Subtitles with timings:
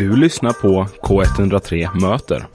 [0.00, 2.46] Du lyssnar på K103 Möter.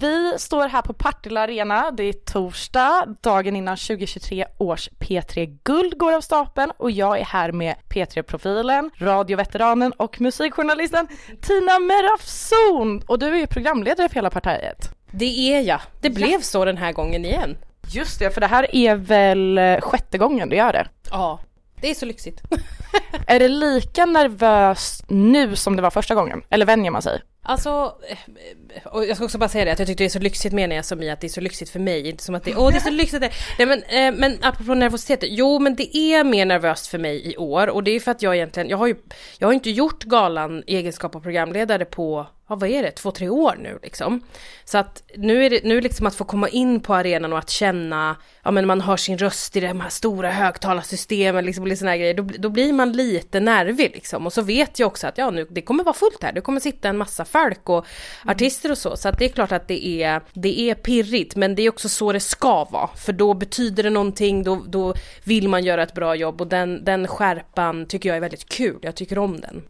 [0.00, 5.98] Vi står här på Partille Arena, det är torsdag, dagen innan 2023 års P3 Guld
[5.98, 11.08] går av stapeln och jag är här med P3-profilen, radioveteranen och musikjournalisten
[11.40, 14.94] Tina Merafson och du är ju programledare för hela partiet.
[15.10, 17.56] Det är jag, det blev så den här gången igen.
[17.92, 20.88] Just det, för det här är väl sjätte gången du gör det?
[21.10, 21.40] Ja,
[21.80, 22.42] det är så lyxigt.
[23.26, 26.42] är det lika nervöst nu som det var första gången?
[26.50, 27.22] Eller vänjer man sig?
[27.42, 30.18] Alltså, eh, och jag ska också bara säga det att jag tyckte det är så
[30.18, 32.44] lyxigt menar jag som i att det är så lyxigt för mig, inte som att
[32.44, 33.20] det, åh det är så lyxigt.
[33.58, 37.36] Nej men, eh, men apropå nervositet, jo men det är mer nervöst för mig i
[37.36, 38.96] år och det är för att jag egentligen, jag har ju,
[39.38, 43.10] jag har inte gjort galan i egenskap av programledare på ja, vad är det, två,
[43.10, 44.20] tre år nu liksom.
[44.64, 47.50] Så att nu är det, nu liksom att få komma in på arenan och att
[47.50, 51.86] känna, ja men man hör sin röst i de här stora högtalarsystemen liksom och lite
[51.86, 54.26] här grejer, då, då blir man lite nervig liksom.
[54.26, 56.60] Och så vet jag också att ja nu, det kommer vara fullt här, det kommer
[56.60, 57.86] sitta en massa folk och
[58.22, 58.34] mm.
[58.34, 58.96] artister och så.
[58.96, 61.88] Så att det är klart att det är, det är pirrigt, men det är också
[61.88, 62.88] så det ska vara.
[62.96, 66.84] För då betyder det någonting, då, då vill man göra ett bra jobb och den,
[66.84, 69.62] den skärpan tycker jag är väldigt kul, jag tycker om den.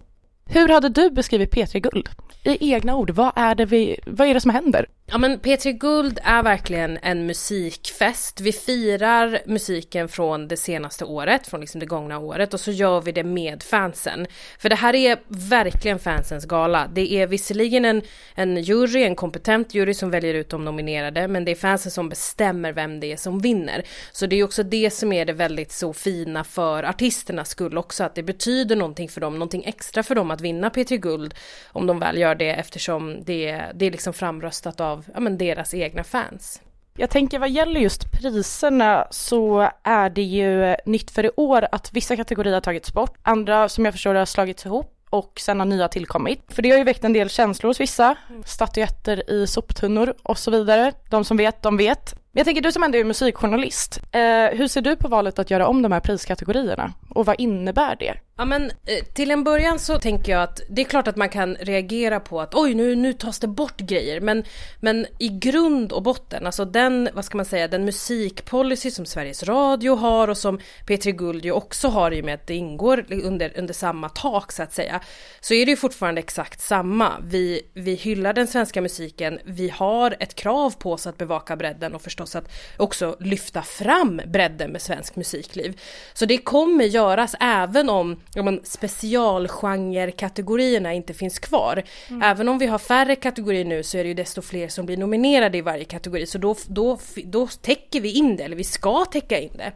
[0.47, 2.09] Hur hade du beskrivit P3 Guld?
[2.43, 4.87] I egna ord, vad är det, vi, vad är det som händer?
[5.13, 8.41] Ja men P3 Guld är verkligen en musikfest.
[8.41, 13.01] Vi firar musiken från det senaste året, från liksom det gångna året och så gör
[13.01, 14.27] vi det med fansen.
[14.59, 16.89] För det här är verkligen fansens gala.
[16.93, 18.03] Det är visserligen en,
[18.35, 22.09] en jury, en kompetent jury som väljer ut de nominerade, men det är fansen som
[22.09, 23.83] bestämmer vem det är som vinner.
[24.13, 28.05] Så det är också det som är det väldigt så fina för artisternas skull också,
[28.05, 31.35] att det betyder någonting för dem, någonting extra för dem att vinna P3 Guld
[31.73, 35.75] om de väl gör det eftersom det, det är liksom framröstat av ja, men deras
[35.75, 36.63] egna fans.
[36.97, 41.93] Jag tänker vad gäller just priserna så är det ju nytt för i år att
[41.93, 45.67] vissa kategorier har tagits bort, andra som jag förstår har slagits ihop och sen har
[45.67, 46.43] nya tillkommit.
[46.49, 50.51] För det har ju väckt en del känslor hos vissa, statyetter i soptunnor och så
[50.51, 50.93] vidare.
[51.11, 52.15] De som vet, de vet.
[52.33, 55.51] Men jag tänker du som ändå är musikjournalist, eh, hur ser du på valet att
[55.51, 58.15] göra om de här priskategorierna och vad innebär det?
[58.41, 61.29] Ja men eh, till en början så tänker jag att det är klart att man
[61.29, 64.45] kan reagera på att oj nu, nu tas det bort grejer men,
[64.81, 69.43] men i grund och botten, alltså den, vad ska man säga, den musikpolicy som Sveriges
[69.43, 73.05] Radio har och som P3 Guld ju också har i och med att det ingår
[73.11, 75.01] under, under samma tak så att säga,
[75.41, 77.13] så är det ju fortfarande exakt samma.
[77.23, 81.95] Vi, vi hyllar den svenska musiken, vi har ett krav på oss att bevaka bredden
[81.95, 85.81] och förstå förstås att också lyfta fram bredden med svensk musikliv.
[86.13, 91.83] Så det kommer göras även om ja, men specialgenrekategorierna inte finns kvar.
[92.09, 92.23] Mm.
[92.23, 94.97] Även om vi har färre kategorier nu så är det ju desto fler som blir
[94.97, 99.05] nominerade i varje kategori så då, då, då täcker vi in det, eller vi ska
[99.05, 99.73] täcka in det.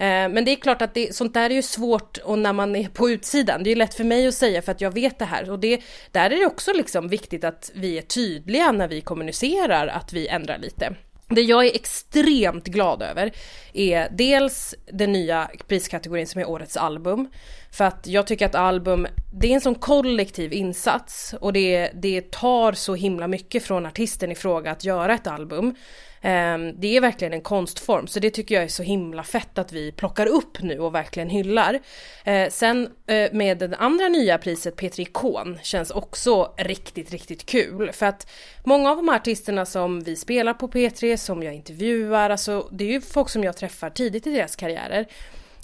[0.00, 2.76] Eh, men det är klart att det, sånt där är ju svårt och när man
[2.76, 3.62] är på utsidan.
[3.62, 5.80] Det är lätt för mig att säga för att jag vet det här och det,
[6.12, 10.28] där är det också liksom viktigt att vi är tydliga när vi kommunicerar att vi
[10.28, 10.94] ändrar lite.
[11.30, 13.32] Det jag är extremt glad över
[13.72, 17.28] är dels den nya priskategorin som är årets album.
[17.72, 22.30] För att jag tycker att album, det är en sån kollektiv insats och det, det
[22.30, 25.74] tar så himla mycket från artisten i fråga att göra ett album.
[26.22, 29.72] Ehm, det är verkligen en konstform så det tycker jag är så himla fett att
[29.72, 31.80] vi plockar upp nu och verkligen hyllar.
[32.24, 37.92] Eh, sen eh, med det andra nya priset P3 Ikon känns också riktigt, riktigt kul
[37.92, 38.30] för att
[38.64, 42.84] många av de här artisterna som vi spelar på P3, som jag intervjuar, alltså det
[42.84, 45.06] är ju folk som jag träffar tidigt i deras karriärer.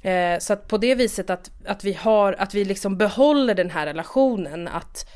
[0.02, 3.70] Ehm, så att på det viset att, att vi har, att vi liksom behåller den
[3.70, 5.06] här relationen att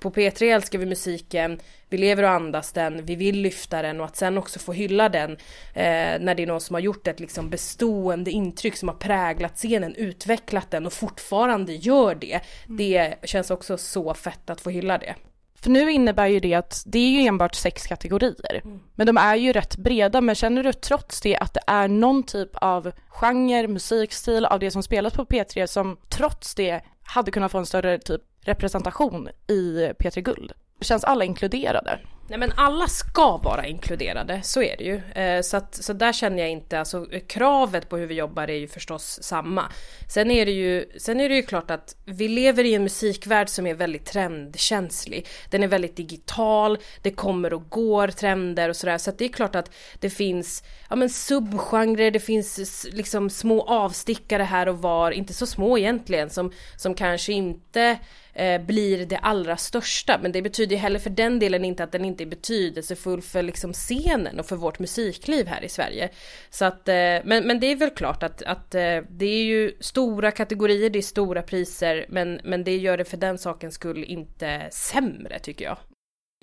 [0.00, 4.06] på P3 älskar vi musiken, vi lever och andas den, vi vill lyfta den och
[4.06, 5.30] att sen också få hylla den
[5.74, 9.56] eh, när det är någon som har gjort ett liksom bestående intryck som har präglat
[9.56, 12.40] scenen, utvecklat den och fortfarande gör det.
[12.66, 12.76] Mm.
[12.76, 15.14] Det känns också så fett att få hylla det.
[15.60, 18.60] För nu innebär ju det att det är ju enbart sex kategorier.
[18.64, 18.80] Mm.
[18.94, 20.20] Men de är ju rätt breda.
[20.20, 24.70] Men känner du trots det att det är någon typ av genre, musikstil av det
[24.70, 29.90] som spelas på P3 som trots det hade kunnat få en större typ representation i
[29.98, 30.52] P3 Guld?
[30.80, 31.98] Känns alla inkluderade?
[32.28, 35.22] Nej men alla ska vara inkluderade, så är det ju.
[35.22, 38.56] Eh, så, att, så där känner jag inte, alltså kravet på hur vi jobbar är
[38.56, 39.72] ju förstås samma.
[40.08, 43.48] Sen är, det ju, sen är det ju klart att vi lever i en musikvärld
[43.48, 45.26] som är väldigt trendkänslig.
[45.50, 48.98] Den är väldigt digital, det kommer och går trender och sådär.
[48.98, 53.62] Så att det är klart att det finns ja, men subgenrer, det finns liksom små
[53.62, 57.98] avstickare här och var, inte så små egentligen, som, som kanske inte
[58.36, 60.18] eh, blir det allra största.
[60.22, 63.72] Men det betyder heller för den delen inte att den inte är betydelsefull för liksom
[63.72, 66.10] scenen och för vårt musikliv här i Sverige.
[66.50, 69.76] Så att, eh, men, men det är väl klart att, att eh, det är ju
[69.80, 74.04] stora kategorier, det är stora priser, men, men det gör det för den sakens skull
[74.04, 75.78] inte sämre tycker jag.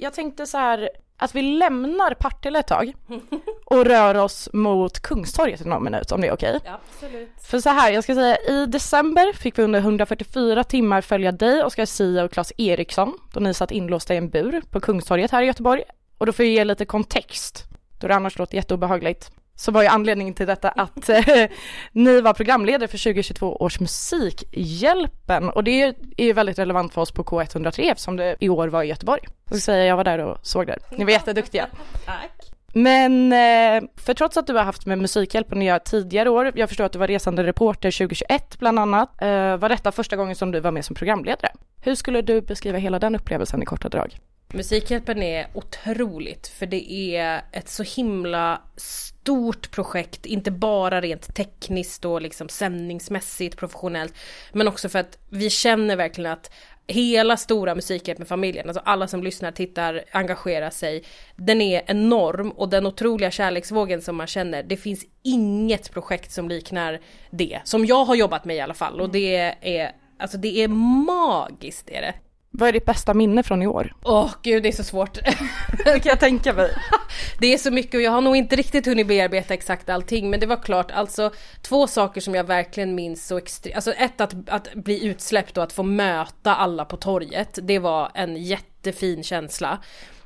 [0.02, 2.94] Jag tänkte så här att vi lämnar Partille ett tag
[3.66, 6.60] och rör oss mot Kungstorget i någon minut om det är okej.
[6.66, 7.30] Ja, absolut.
[7.42, 11.64] För så här, jag ska säga i december fick vi under 144 timmar följa dig,
[11.64, 15.42] Oskar Sia och Claes Eriksson då ni satt inlåsta i en bur på Kungstorget här
[15.42, 15.84] i Göteborg.
[16.18, 17.64] Och då får jag ge lite kontext,
[18.00, 21.24] då det annars låter jätteobehagligt så var ju anledningen till detta att eh,
[21.92, 27.12] ni var programledare för 2022 års Musikhjälpen och det är ju väldigt relevant för oss
[27.12, 29.22] på K103 eftersom det i år var i Göteborg.
[29.46, 30.80] Jag ska säga jag var där och såg det.
[30.92, 31.68] Ni var jätteduktiga.
[32.06, 32.54] Tack.
[32.74, 36.70] Men eh, för trots att du har haft med Musikhjälpen att göra tidigare år, jag
[36.70, 40.52] förstår att du var resande reporter 2021 bland annat, eh, var detta första gången som
[40.52, 41.52] du var med som programledare.
[41.82, 44.20] Hur skulle du beskriva hela den upplevelsen i korta drag?
[44.54, 52.06] Musikhjälpen är otroligt för det är ett så himla stort projekt, inte bara rent tekniskt
[52.06, 54.14] och liksom sändningsmässigt professionellt,
[54.52, 56.52] men också för att vi känner verkligen att
[56.88, 61.04] hela stora Musikhjälpen-familjen, alltså alla som lyssnar, tittar, engagerar sig,
[61.36, 66.50] den är enorm och den otroliga kärleksvågen som man känner, det finns inget projekt som
[66.50, 67.00] liknar
[67.32, 69.02] det, som jag har jobbat med i alla fall.
[69.02, 70.68] Och det är, alltså det är
[71.06, 72.14] magiskt är det.
[72.56, 73.94] Vad är ditt bästa minne från i år?
[74.04, 75.14] Åh oh, gud det är så svårt.
[75.86, 76.72] det kan jag tänka mig.
[77.40, 80.40] det är så mycket och jag har nog inte riktigt hunnit bearbeta exakt allting men
[80.40, 83.76] det var klart alltså två saker som jag verkligen minns så extremt.
[83.76, 87.60] Alltså ett att, att bli utsläppt och att få möta alla på torget.
[87.62, 89.80] Det var en jättefin känsla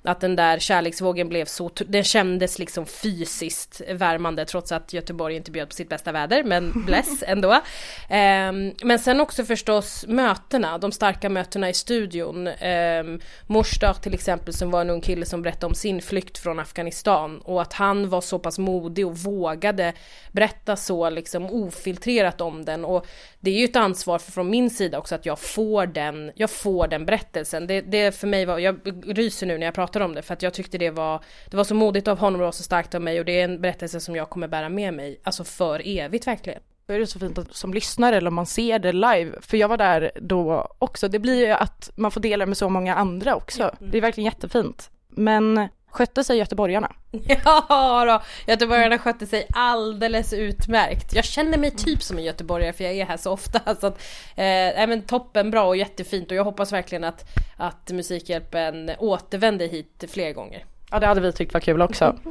[0.07, 5.51] att den där kärleksvågen blev så, den kändes liksom fysiskt värmande trots att Göteborg inte
[5.51, 7.53] bjöd på sitt bästa väder, men bless ändå.
[7.53, 12.47] Um, men sen också förstås mötena, de starka mötena i studion.
[12.47, 16.59] Um, Morsdag till exempel som var en ung kille som berättade om sin flykt från
[16.59, 19.93] Afghanistan och att han var så pass modig och vågade
[20.31, 23.07] berätta så liksom ofiltrerat om den och
[23.39, 26.87] det är ju ett ansvar från min sida också att jag får den, jag får
[26.87, 27.67] den berättelsen.
[27.67, 30.41] Det, det för mig var, jag ryser nu när jag pratar om det för att
[30.41, 33.19] jag tyckte det var, det var så modigt av honom och så starkt av mig
[33.19, 36.59] och det är en berättelse som jag kommer bära med mig, alltså för evigt verkligen.
[36.87, 39.57] Då är det så fint att som lyssnare eller om man ser det live, för
[39.57, 42.95] jag var där då också, det blir ju att man får dela med så många
[42.95, 43.63] andra också.
[43.63, 43.91] Mm.
[43.91, 44.89] Det är verkligen jättefint.
[45.17, 46.91] Men Skötte sig göteborgarna?
[47.43, 51.13] Ja då, göteborgarna skötte sig alldeles utmärkt.
[51.13, 53.75] Jag känner mig typ som en göteborgare för jag är här så ofta.
[53.75, 54.01] Så att,
[54.35, 57.25] eh, men toppen bra och jättefint och jag hoppas verkligen att,
[57.57, 60.65] att Musikhjälpen återvänder hit fler gånger.
[60.91, 62.15] Ja det hade vi tyckt var kul också.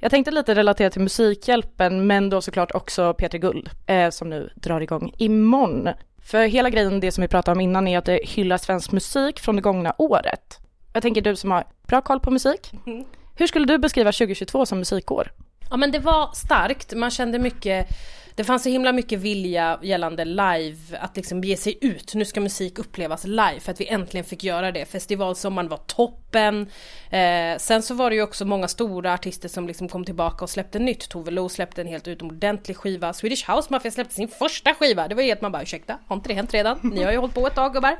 [0.00, 4.50] Jag tänkte lite relatera till Musikhjälpen men då såklart också Peter Guld eh, som nu
[4.54, 5.88] drar igång imorgon.
[6.22, 9.40] För hela grejen, det som vi pratade om innan, är att det hyllar svensk musik
[9.40, 10.65] från det gångna året.
[10.96, 12.72] Jag tänker du som har bra koll på musik.
[12.86, 13.04] Mm.
[13.36, 15.32] Hur skulle du beskriva 2022 som musikår?
[15.70, 17.88] Ja men det var starkt, man kände mycket
[18.36, 22.14] det fanns så himla mycket vilja gällande live, att liksom ge sig ut.
[22.14, 24.84] Nu ska musik upplevas live för att vi äntligen fick göra det.
[24.84, 26.66] Festivalsommaren var toppen.
[27.10, 30.50] Eh, sen så var det ju också många stora artister som liksom kom tillbaka och
[30.50, 31.08] släppte nytt.
[31.08, 33.12] Tove Lo släppte en helt utomordentlig skiva.
[33.12, 35.08] Swedish House Mafia släppte sin första skiva.
[35.08, 36.78] Det var ju helt man bara ursäkta, har inte det hänt redan?
[36.82, 37.98] Ni har ju hållit på ett tag gubbar.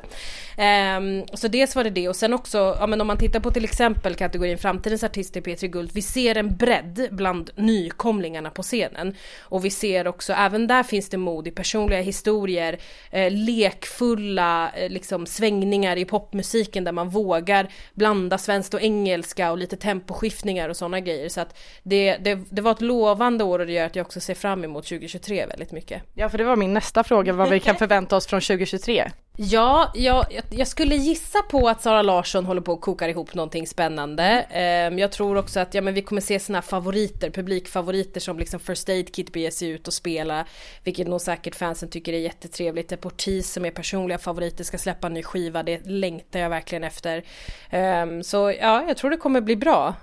[0.57, 3.51] Eh, så dels var det det och sen också, ja men om man tittar på
[3.51, 5.91] till exempel kategorin framtidens artister P3 Guld.
[5.93, 9.15] Vi ser en bredd bland nykomlingarna på scenen.
[9.41, 12.79] Och vi ser också också, även där finns det mod i personliga historier,
[13.11, 19.59] eh, lekfulla eh, liksom svängningar i popmusiken där man vågar blanda svenskt och engelska och
[19.59, 21.29] lite temposkiftningar och sådana grejer.
[21.29, 24.21] Så att det, det, det var ett lovande år och det gör att jag också
[24.21, 26.03] ser fram emot 2023 väldigt mycket.
[26.15, 29.11] Ja, för det var min nästa fråga, vad vi kan förvänta oss från 2023.
[29.39, 33.67] Ja, jag, jag skulle gissa på att Sara Larsson håller på att koka ihop någonting
[33.67, 34.47] spännande.
[34.51, 38.61] Ehm, jag tror också att ja, men vi kommer se sina favoriter, publikfavoriter som liksom
[38.61, 40.47] First Aid Kit beger sig ut och spela,
[40.85, 42.89] vilket nog säkert fansen tycker är jättetrevligt.
[42.89, 47.25] Deportees som är personliga favoriter ska släppa en ny skiva, det längtar jag verkligen efter.
[47.71, 49.95] Ehm, så ja, jag tror det kommer bli bra.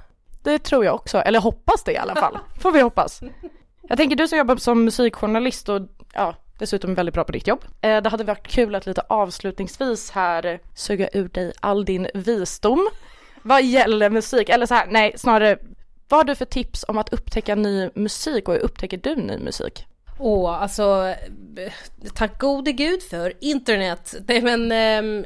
[0.44, 3.22] Det tror jag också, eller hoppas det i alla fall, får vi hoppas.
[3.82, 5.82] Jag tänker du som jobbar som musikjournalist och
[6.14, 7.66] ja, dessutom väldigt bra på ditt jobb.
[7.82, 12.90] Eh, det hade varit kul att lite avslutningsvis här suga ur dig all din visdom
[13.44, 15.58] vad gäller musik, eller så här, nej snarare
[16.10, 19.38] vad har du för tips om att upptäcka ny musik och hur upptäcker du ny
[19.38, 19.86] musik?
[20.20, 21.16] Åh, oh, alltså
[21.58, 21.74] eh,
[22.14, 24.16] tack gode gud för internet.
[24.28, 25.26] Nej men eh,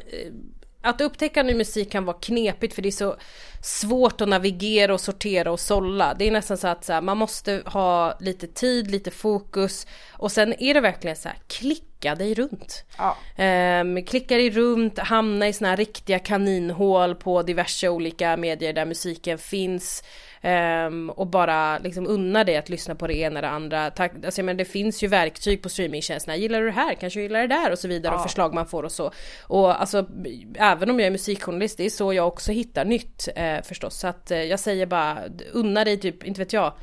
[0.89, 3.15] att upptäcka ny musik kan vara knepigt för det är så
[3.61, 6.13] svårt att navigera och sortera och sålla.
[6.13, 10.31] Det är nästan så att så här, man måste ha lite tid, lite fokus och
[10.31, 12.85] sen är det verkligen så här klick klicka dig runt.
[12.97, 13.17] Ja.
[13.81, 18.85] Um, klicka dig runt, hamna i såna här riktiga kaninhål på diverse olika medier där
[18.85, 20.03] musiken finns.
[20.43, 23.89] Um, och bara liksom unna dig att lyssna på det ena eller andra.
[23.89, 26.35] Tack, alltså, men det finns ju verktyg på streamingtjänsterna.
[26.35, 26.93] Gillar du det här?
[26.93, 27.71] Kanske du gillar det där?
[27.71, 28.13] Och så vidare.
[28.13, 28.17] Ja.
[28.17, 29.11] Och förslag man får och så.
[29.43, 30.05] Och alltså
[30.55, 33.99] även om jag är musikjournalist, det är så jag också hittar nytt eh, förstås.
[33.99, 35.19] Så att eh, jag säger bara
[35.51, 36.73] unna dig typ, inte vet jag,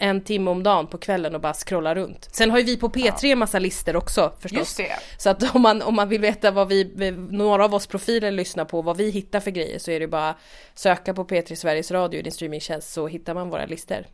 [0.00, 2.28] en timme om dagen på kvällen och bara scrolla runt.
[2.32, 3.36] Sen har ju vi på P3 ja.
[3.36, 4.58] massa listor också förstås.
[4.58, 4.92] Just det.
[5.18, 8.64] Så att om man, om man vill veta vad vi, några av oss profiler lyssnar
[8.64, 10.34] på, vad vi hittar för grejer så är det bara
[10.74, 14.06] söka på P3 Sveriges Radio i din streamingtjänst så hittar man våra listor.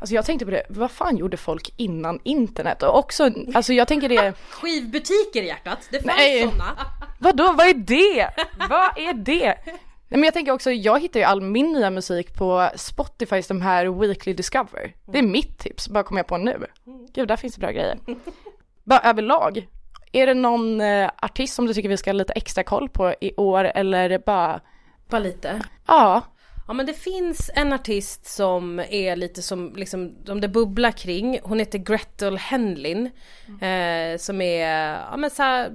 [0.00, 2.82] Alltså jag tänkte på det, vad fan gjorde folk innan internet?
[2.82, 4.32] Och också, alltså jag tänker det...
[4.50, 6.42] Skivbutiker i hjärtat, det fanns Nej.
[6.42, 6.76] sådana.
[7.18, 8.30] Vadå, vad är det?
[8.68, 9.58] vad är det?
[10.08, 13.60] Nej, men jag tänker också, jag hittar ju all min nya musik på Spotifys de
[13.62, 14.94] här Weekly Discover.
[15.06, 16.66] Det är mitt tips, bara kommer jag på nu.
[17.14, 17.98] Gud, där finns det bra grejer.
[18.84, 19.66] Bara överlag,
[20.12, 23.14] är det någon eh, artist som du tycker vi ska ha lite extra koll på
[23.20, 24.60] i år eller bara?
[25.08, 25.62] Bara lite?
[25.86, 26.22] Ja.
[26.66, 31.38] Ja men det finns en artist som är lite som, liksom, som det bubblar kring.
[31.42, 33.10] Hon heter Gretel Henlin.
[33.48, 34.12] Mm.
[34.12, 34.68] Eh, som är,
[35.10, 35.70] ja men så, här,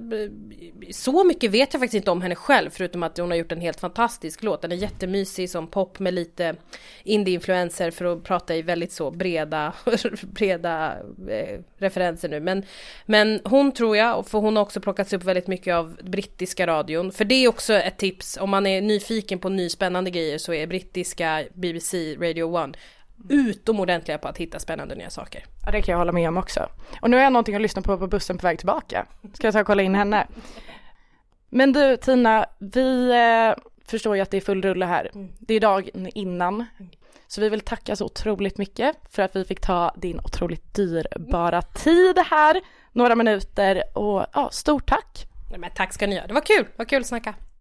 [0.92, 3.60] så mycket vet jag faktiskt inte om henne själv förutom att hon har gjort en
[3.60, 4.62] helt fantastisk låt.
[4.62, 6.56] Den är jättemysig som pop med lite
[7.04, 9.72] indie-influenser för att prata i väldigt så breda,
[10.22, 10.96] breda
[11.28, 12.40] eh, referenser nu.
[12.40, 12.64] Men,
[13.06, 17.12] men hon tror jag, för hon har också plockats upp väldigt mycket av brittiska radion.
[17.12, 20.52] För det är också ett tips om man är nyfiken på ny spännande grejer så
[20.52, 22.76] är brittiska BBC Radio 1
[23.28, 25.44] utomordentliga på att hitta spännande nya saker.
[25.66, 26.68] Ja det kan jag hålla med om också.
[27.00, 29.06] Och nu har jag någonting att lyssna på på bussen på väg tillbaka.
[29.32, 30.26] Ska jag ta och kolla in henne.
[31.48, 35.10] Men du Tina, vi eh, förstår ju att det är full rulle här.
[35.14, 35.32] Mm.
[35.38, 36.66] Det är dagen innan.
[37.26, 41.62] Så vi vill tacka så otroligt mycket för att vi fick ta din otroligt dyrbara
[41.62, 42.60] tid här.
[42.92, 45.26] Några minuter och ja, stort tack.
[45.58, 46.26] Men tack ska ni ha.
[46.26, 47.34] Det var kul, det var kul att snacka.